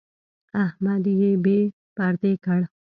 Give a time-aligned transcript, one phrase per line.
[0.65, 1.59] احمد يې بې
[1.95, 2.59] پردې کړ.